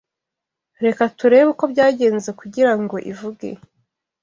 [0.85, 3.49] Reka turebe uko byagenze kugirango ivuge